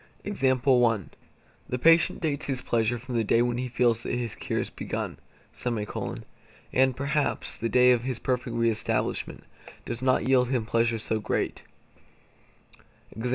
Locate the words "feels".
3.67-4.01